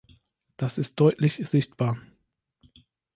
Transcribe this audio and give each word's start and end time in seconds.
Das 0.57 0.79
ist 0.79 0.99
deutlich 0.99 1.47
sichtbar. 1.47 1.99